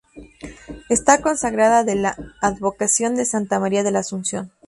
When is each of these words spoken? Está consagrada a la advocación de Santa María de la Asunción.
Está 0.89 1.21
consagrada 1.21 1.81
a 1.81 1.95
la 1.95 2.15
advocación 2.41 3.13
de 3.15 3.23
Santa 3.23 3.59
María 3.59 3.83
de 3.83 3.91
la 3.91 3.99
Asunción. 3.99 4.51